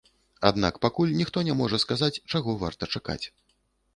[0.49, 3.21] Аднак пакуль ніхто не можа сказаць, чаго варта чакаць.